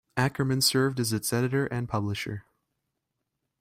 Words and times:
Ackerman 0.17 0.61
served 0.61 0.99
as 0.99 1.13
its 1.13 1.31
editor 1.31 1.67
and 1.67 1.87
publisher. 1.87 2.43